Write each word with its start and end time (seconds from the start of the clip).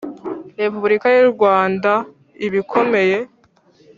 Repubulika 0.61 1.07
y 1.13 1.17
u 1.23 1.27
Rwanda 1.33 1.91
ibikomeye. 2.45 3.17